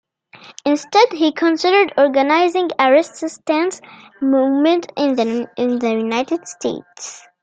[0.65, 3.79] Instead, he considered organising a resistance
[4.19, 7.27] movement in the United States.